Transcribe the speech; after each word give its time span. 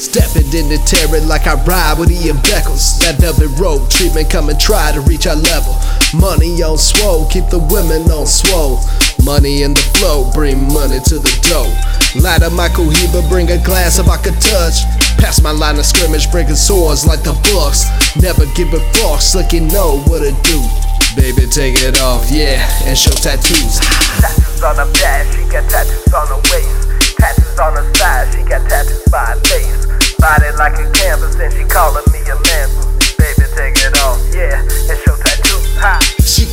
Stepping 0.00 0.48
in 0.56 0.72
the 0.72 0.80
terror 0.88 1.20
like 1.28 1.44
I 1.44 1.60
ride 1.68 2.00
with 2.00 2.08
Ian 2.08 2.40
Beckles. 2.48 2.96
That 3.04 3.20
velvet 3.20 3.52
rope 3.60 3.84
treatment 3.92 4.32
come 4.32 4.48
and 4.48 4.56
try 4.56 4.96
to 4.96 5.04
reach 5.04 5.28
our 5.28 5.36
level. 5.36 5.76
Money 6.16 6.56
on 6.64 6.80
swole, 6.80 7.28
keep 7.28 7.52
the 7.52 7.60
women 7.68 8.08
on 8.08 8.24
swole. 8.24 8.80
Money 9.28 9.60
in 9.60 9.76
the 9.76 9.84
flow, 10.00 10.32
bring 10.32 10.72
money 10.72 11.04
to 11.04 11.20
the 11.20 11.28
dough. 11.44 11.68
Light 12.16 12.40
of 12.40 12.56
Michael 12.56 12.88
Heber, 12.88 13.20
bring 13.28 13.52
a 13.52 13.60
glass 13.60 14.00
if 14.00 14.08
I 14.08 14.16
could 14.16 14.40
touch. 14.40 14.88
Pass 15.20 15.44
my 15.44 15.52
line 15.52 15.76
of 15.76 15.84
scrimmage, 15.84 16.32
breaking 16.32 16.56
swords 16.56 17.04
like 17.04 17.20
the 17.20 17.36
Bucks. 17.52 17.84
Never 18.16 18.48
give 18.56 18.72
a 18.72 18.80
fuck, 18.96 19.20
slick 19.20 19.52
you 19.52 19.68
know 19.68 20.00
what 20.08 20.24
to 20.24 20.32
do. 20.48 20.64
Baby, 21.12 21.44
take 21.44 21.76
it 21.76 22.00
off, 22.00 22.24
yeah, 22.32 22.64
and 22.88 22.96
show 22.96 23.12
tattoos. 23.12 23.76
Tattoos 24.16 24.64
on 24.64 24.80
her 24.80 24.88
back, 24.96 25.28
she 25.36 25.44
got 25.44 25.68
tattoos 25.68 26.08
on 26.16 26.24
her 26.32 26.40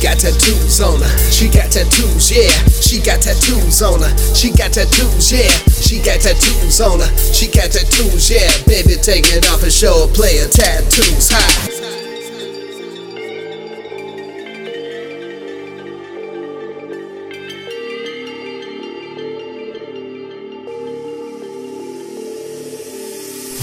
got 0.02 0.18
tattoos 0.18 0.80
on 0.80 1.00
her. 1.00 1.18
She 1.30 1.48
got 1.48 1.70
tattoos, 1.70 2.30
yeah. 2.30 2.50
She 2.80 3.00
got 3.00 3.20
tattoos 3.22 3.82
on 3.82 4.02
her. 4.02 4.14
She 4.34 4.50
got 4.50 4.72
tattoos, 4.72 5.32
yeah. 5.32 5.50
She 5.68 5.98
got 5.98 6.20
tattoos 6.20 6.80
on 6.80 7.00
her. 7.00 7.10
She 7.32 7.46
got 7.46 7.72
tattoos, 7.72 8.30
yeah. 8.30 8.50
Baby, 8.66 8.94
take 9.00 9.26
it 9.26 9.48
off 9.50 9.62
and 9.62 9.72
show 9.72 10.04
a 10.04 10.08
player 10.08 10.46
tattoos. 10.48 11.30
High. 11.30 11.87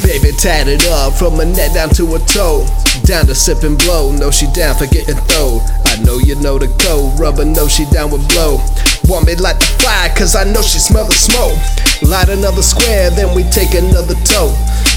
Baby 0.04 0.32
tatted 0.36 0.84
up 0.88 1.14
from 1.14 1.38
her 1.38 1.46
neck 1.46 1.74
down 1.74 1.90
to 1.96 2.06
her 2.14 2.24
toe. 2.26 2.66
Down 3.04 3.26
to 3.28 3.36
sip 3.36 3.64
and 3.64 3.78
blow, 3.78 4.12
know 4.12 4.32
she 4.32 4.48
down 4.52 4.76
for 4.76 4.88
getting 4.88 5.16
throwed. 5.30 5.62
I 5.86 5.98
know 6.04 6.18
you 6.18 6.36
know 6.36 6.58
the 6.58 6.68
code, 6.84 7.20
rubber 7.20 7.46
know 7.46 7.68
she 7.68 7.86
down 7.92 8.12
with 8.12 8.28
blow. 8.30 8.60
Want 9.08 9.28
me 9.28 9.36
like 9.36 9.60
the 9.60 9.70
fly, 9.80 10.12
cause 10.18 10.36
I 10.36 10.44
know 10.44 10.62
she 10.62 10.80
smell 10.80 11.06
the 11.06 11.14
smoke. 11.16 11.58
Light 12.02 12.30
another 12.30 12.62
square, 12.62 13.10
then 13.12 13.34
we 13.36 13.44
take 13.50 13.74
another 13.74 14.16
toe. 14.26 14.52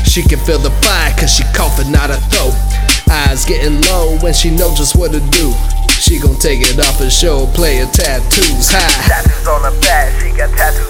She 0.04 0.22
can 0.22 0.38
feel 0.40 0.58
the 0.58 0.70
fire, 0.82 1.14
cause 1.18 1.30
she 1.30 1.44
coughing 1.54 1.94
out 1.94 2.10
her 2.10 2.22
throat. 2.32 2.56
Eyes 3.10 3.44
getting 3.44 3.80
low 3.82 4.18
when 4.18 4.34
she 4.34 4.50
know 4.50 4.74
just 4.74 4.96
what 4.96 5.12
to 5.12 5.20
do. 5.30 5.52
She 6.00 6.18
gon' 6.18 6.38
take 6.38 6.60
it 6.62 6.78
off 6.80 7.00
and 7.00 7.12
show 7.12 7.46
player 7.54 7.86
tattoos 7.92 8.70
high. 8.70 9.08
Tattoos 9.08 9.46
on 9.46 9.62
her 9.62 9.80
back, 9.80 10.08
she 10.22 10.30
got 10.36 10.50
tattoos 10.56 10.87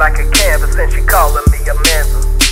like 0.00 0.18
a 0.18 0.24
canvas, 0.32 0.74
and 0.76 0.90
she 0.90 1.02
calling 1.02 1.44
me 1.52 1.60
a 1.68 1.76
man. 1.84 2.04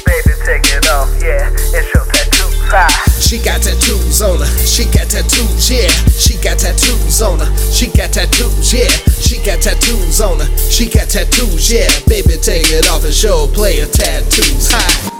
Baby, 0.05 0.37
take 0.45 0.69
it 0.69 0.87
off, 0.93 1.09
yeah, 1.17 1.49
and 1.49 1.85
show 1.89 2.05
tattoos 2.05 2.61
high. 2.69 2.93
She 3.19 3.39
got 3.39 3.63
tattoos 3.63 4.21
on 4.21 4.41
her. 4.41 4.47
She 4.69 4.85
got 4.85 5.09
tattoos, 5.09 5.71
yeah. 5.71 5.89
She 6.13 6.37
got 6.45 6.59
tattoos 6.59 7.23
on 7.23 7.41
her. 7.41 7.49
She 7.73 7.89
got 7.89 8.13
tattoos, 8.13 8.73
yeah. 8.73 8.93
She 9.25 9.41
got 9.41 9.63
tattoos 9.63 10.21
on 10.21 10.41
her. 10.41 10.59
She 10.59 10.91
got 10.91 11.09
tattoos, 11.09 11.73
yeah. 11.73 11.89
Baby, 12.07 12.37
take 12.37 12.69
it 12.69 12.87
off 12.89 13.05
and 13.05 13.15
show 13.15 13.49
player 13.49 13.87
tattoos. 13.87 14.71
High. 14.71 15.18